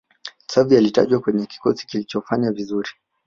[0.51, 2.89] xavi alitajwa kwenye kikosi kilichofanya vizuri